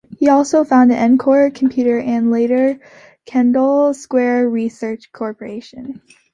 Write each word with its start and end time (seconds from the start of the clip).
He 0.17 0.27
also 0.29 0.63
founded 0.63 0.97
Encore 0.97 1.51
Computer 1.51 1.99
and, 1.99 2.31
later, 2.31 2.79
Kendall 3.27 3.93
Square 3.93 4.49
Research 4.49 5.11
Corporation. 5.11 6.01